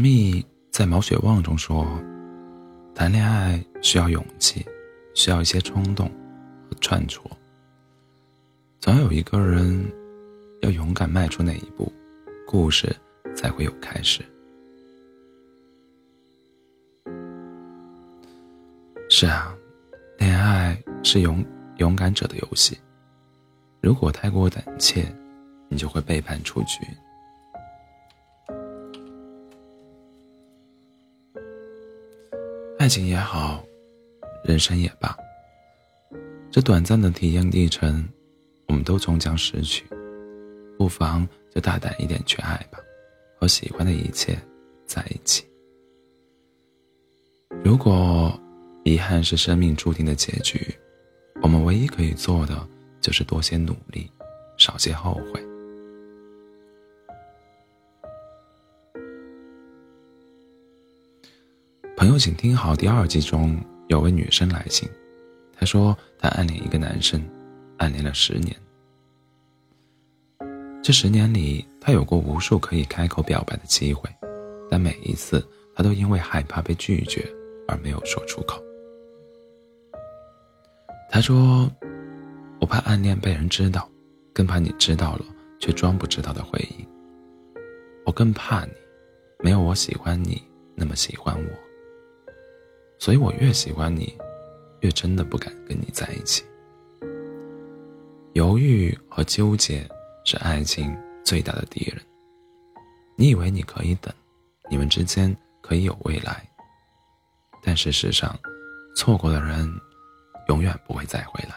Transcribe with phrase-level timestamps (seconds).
[0.00, 1.86] 蜜在《毛血旺》中说
[2.94, 4.64] ：“谈恋爱需要勇气，
[5.14, 6.08] 需要一些冲动
[6.68, 7.30] 和犯错。
[8.80, 9.84] 总有一个人
[10.62, 11.92] 要勇敢迈出那一步，
[12.46, 12.96] 故事
[13.36, 14.24] 才会有开始。”
[19.10, 19.54] 是啊，
[20.18, 21.44] 恋爱是勇
[21.76, 22.78] 勇敢者的游戏。
[23.82, 25.04] 如果太过胆怯，
[25.68, 26.78] 你就会背叛出局。
[32.80, 33.62] 爱情也好，
[34.42, 35.14] 人生也罢，
[36.50, 38.08] 这短暂的体验历程，
[38.68, 39.84] 我们都终将失去。
[40.78, 42.78] 不妨就大胆一点去爱吧，
[43.38, 44.34] 和喜欢的一切
[44.86, 45.44] 在一起。
[47.62, 48.32] 如果
[48.84, 50.74] 遗憾是生命注定的结局，
[51.42, 52.66] 我们唯一可以做的
[52.98, 54.10] 就是多些努力，
[54.56, 55.49] 少些后悔。
[62.00, 64.88] 朋友，请听好，第二季中有位女生来信，
[65.54, 67.22] 她说她暗恋一个男生，
[67.76, 68.56] 暗恋了十年。
[70.82, 74.08] 这十年里，她有过无数可以开口表白的机会，
[74.70, 77.30] 但每一次她都因为害怕被拒绝
[77.68, 78.58] 而没有说出口。
[81.10, 81.70] 她说
[82.62, 83.86] ：“我怕暗恋被人知道，
[84.32, 85.24] 更怕你知道了
[85.58, 86.88] 却装不知道的回应。
[88.06, 88.72] 我更怕你，
[89.40, 90.42] 没有我喜欢你
[90.74, 91.50] 那么喜欢我。”
[93.00, 94.14] 所以我越喜欢你，
[94.80, 96.44] 越真的不敢跟你在一起。
[98.34, 99.88] 犹豫和纠结
[100.22, 101.98] 是爱情最大的敌人。
[103.16, 104.12] 你以为你可以等，
[104.70, 106.46] 你们之间可以有未来，
[107.62, 108.38] 但事实上，
[108.94, 109.66] 错过的人
[110.48, 111.54] 永远不会再回来。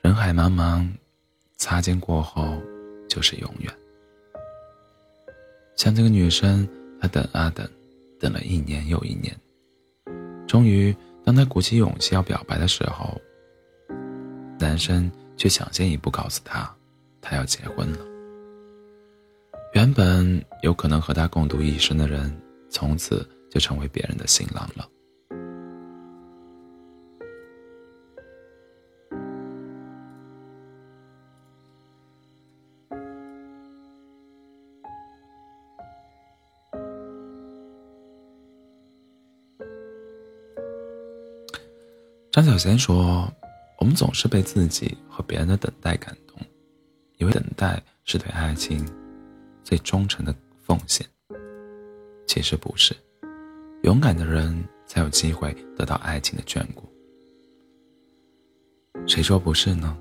[0.00, 0.88] 人海茫茫，
[1.56, 2.56] 擦肩过后
[3.08, 3.74] 就是永远。
[5.74, 6.68] 像这个女生，
[7.00, 7.68] 她等啊等。
[8.24, 9.38] 等了一年又一年，
[10.48, 10.96] 终于，
[11.26, 13.20] 当他鼓起勇气要表白的时候，
[14.58, 16.74] 男生却抢先一步告诉他，
[17.20, 17.98] 他要结婚了。
[19.74, 22.34] 原本有可能和他共度一生的人，
[22.70, 24.88] 从此就成为别人的新郎了。
[42.34, 43.32] 张小娴说
[43.78, 46.36] ：“我们总是被自己和别人的等待感动，
[47.16, 48.84] 以为等待是对爱情
[49.62, 51.06] 最忠诚的奉献。
[52.26, 52.92] 其实不是，
[53.84, 54.52] 勇敢的人
[54.84, 56.82] 才有机会得到爱情的眷顾。
[59.06, 59.96] 谁说不是呢？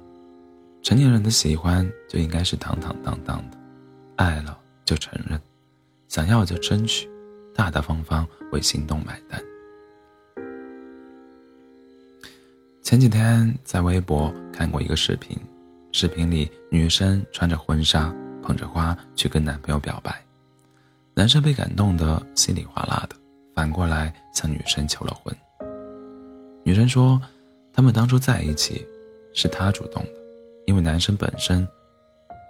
[0.81, 3.57] 成年人的喜欢就应该是坦坦荡荡的，
[4.15, 5.39] 爱了就承认，
[6.07, 7.07] 想要就争取，
[7.53, 9.39] 大大方方为心动买单。”
[12.83, 15.37] 前几天在微博看过一个视频，
[15.93, 20.21] 视频里女生穿着婚纱，捧着花去跟男朋友表白，
[21.13, 23.15] 男生被感动得稀里哗啦的，
[23.55, 25.33] 反过来向女生求了婚。
[26.65, 27.19] 女生说，
[27.71, 28.85] 他们当初在一起，
[29.33, 30.11] 是她主动的，
[30.65, 31.65] 因为男生本身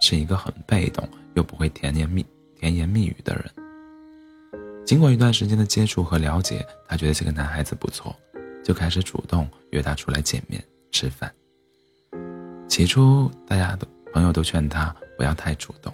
[0.02, 2.26] 是一个很被动又不会甜言蜜
[2.60, 3.46] 甜言蜜语的人。
[4.84, 8.14] 经过一段时间的接触和了解，她觉得这个男孩子不错。
[8.64, 11.32] 就开始主动约他出来见面吃饭。
[12.68, 15.94] 起初，大家的朋友都劝他不要太主动，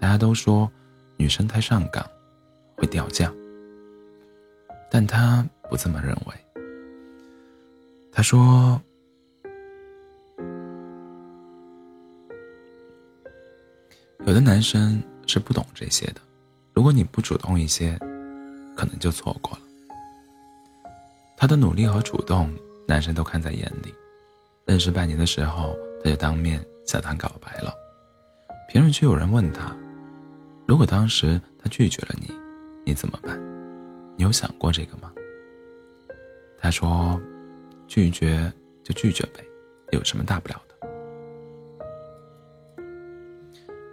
[0.00, 0.70] 大家都说
[1.16, 2.04] 女生太上岗
[2.76, 3.32] 会掉价，
[4.90, 6.34] 但他不这么认为。
[8.12, 8.78] 他说
[14.26, 16.20] ：“有的男生是不懂这些的，
[16.74, 17.98] 如果你不主动一些，
[18.76, 19.60] 可能就错过了。”
[21.42, 22.48] 他的努力和主动，
[22.86, 23.92] 男生都看在眼里。
[24.64, 27.74] 认识半年的时候，他就当面向他告白了。
[28.68, 29.76] 评论区有人问他
[30.68, 32.32] ：“如果当时他拒绝了你，
[32.86, 33.36] 你怎么办？
[34.16, 35.12] 你有想过这个吗？”
[36.62, 37.20] 他说
[37.88, 38.52] ：“拒绝
[38.84, 39.44] 就拒绝呗，
[39.90, 40.76] 有什么大不了的？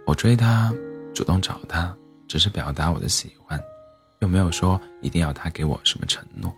[0.06, 0.72] 我追他，
[1.12, 1.92] 主动找他，
[2.28, 3.60] 只是表达我的喜欢，
[4.20, 6.54] 又没有说一定要他给我什么承诺。”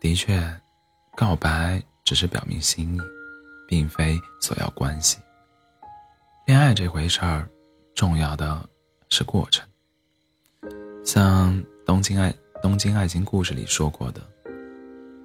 [0.00, 0.42] 的确，
[1.16, 3.00] 告白只是表明心意，
[3.66, 5.18] 并非索要关系。
[6.46, 7.48] 恋爱这回事儿，
[7.94, 8.68] 重要的
[9.08, 9.66] 是过程。
[11.04, 11.54] 像
[11.84, 14.20] 《东京爱东京爱情故事》里说过的，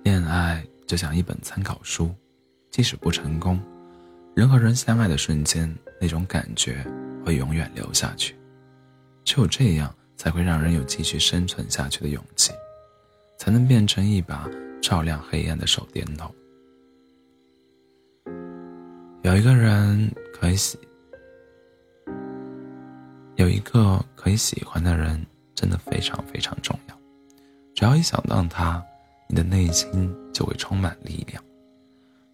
[0.04, 2.14] 恋爱就像一本参考书，
[2.70, 3.60] 即使不成功，
[4.36, 6.86] 人和人相爱的瞬间，那种感觉
[7.26, 8.36] 会永远留下去。
[9.24, 12.52] 只有这样，才会让人有继续生存下去的勇气，
[13.44, 14.48] 才能变成一把
[14.84, 16.32] 照亮黑暗的手电筒。
[19.24, 20.78] 有一个人可以喜，
[23.38, 26.96] 有一个可以喜欢的人，真的非常非常重要。
[27.74, 28.80] 只要一想到他，
[29.28, 31.44] 你的内心就会充满力量。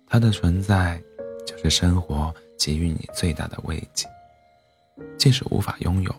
[0.08, 1.02] 他的存在，
[1.46, 4.06] 就是生活给予你最大的慰藉。
[5.18, 6.14] 即使无法拥有，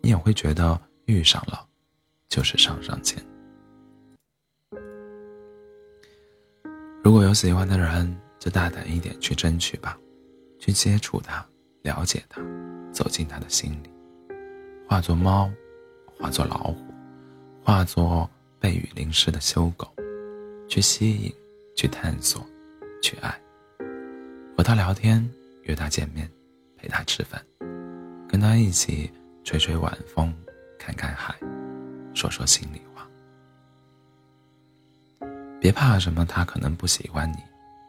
[0.00, 1.62] 你也会觉得遇上了，
[2.30, 3.22] 就是上上签。
[7.10, 9.98] 如果有喜欢的人，就大胆一点去争取吧。
[10.60, 11.44] 去接触他，
[11.82, 12.40] 了解他，
[12.92, 13.90] 走进他的心里，
[14.88, 15.50] 化作猫，
[16.20, 16.76] 化作老虎，
[17.64, 18.30] 化作
[18.60, 19.92] 被雨淋湿的修狗，
[20.68, 21.34] 去吸引，
[21.74, 22.46] 去探索，
[23.02, 23.36] 去爱。
[24.56, 25.28] 和他聊天，
[25.64, 26.30] 约他见面，
[26.76, 27.44] 陪他吃饭，
[28.28, 29.10] 跟他一起
[29.42, 30.32] 吹吹晚风，
[30.78, 31.34] 看看海，
[32.14, 32.89] 说说心里话。
[35.70, 37.36] 别怕什么，他可能不喜欢你；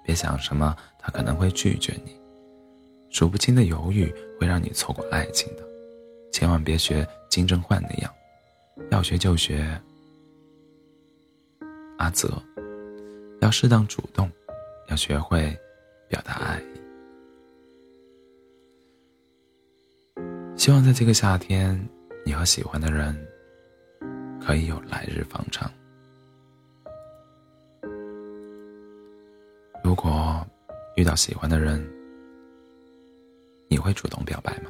[0.03, 2.15] 别想什么，他可能会拒绝你。
[3.09, 5.63] 数不清的犹豫会让你错过爱情的，
[6.31, 8.13] 千万别学金正焕那样，
[8.91, 9.81] 要学就学
[11.97, 12.39] 阿泽，
[13.41, 14.29] 要适当主动，
[14.89, 15.57] 要学会
[16.07, 16.65] 表达爱意。
[20.55, 21.83] 希望在这个夏天，
[22.23, 23.17] 你和喜欢的人
[24.39, 25.67] 可以有来日方长。
[29.91, 30.41] 如果
[30.95, 31.85] 遇到喜欢的人，
[33.67, 34.69] 你会主动表白吗？